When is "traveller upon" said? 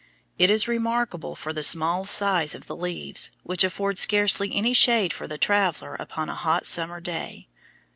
5.37-6.27